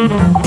[0.00, 0.39] Mm-hmm.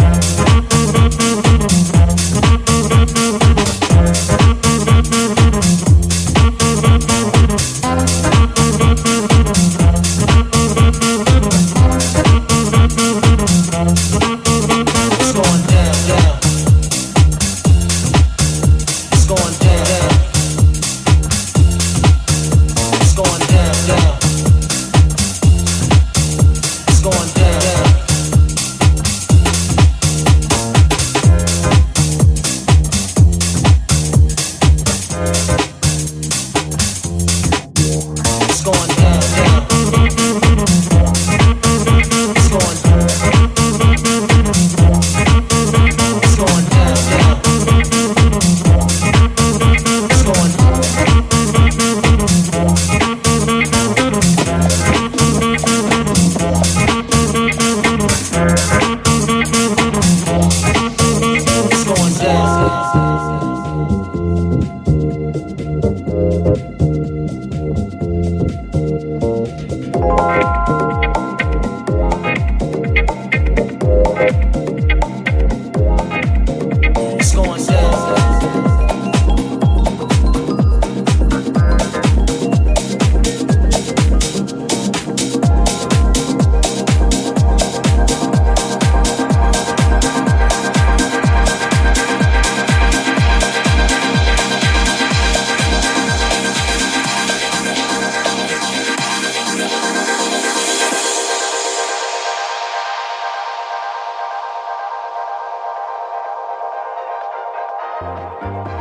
[108.42, 108.73] you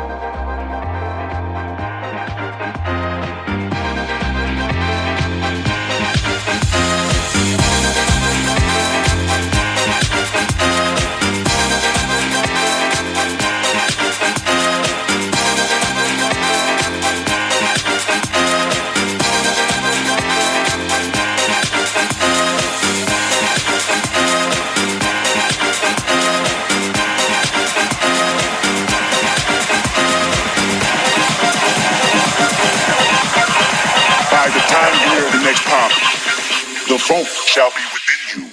[37.03, 38.53] funk shall be within you.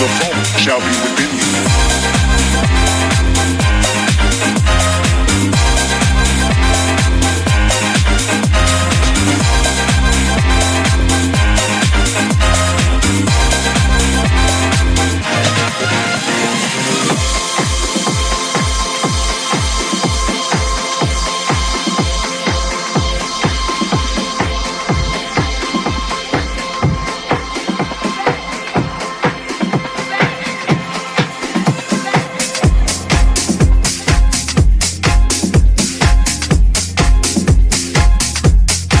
[0.00, 1.13] The funk shall be within you.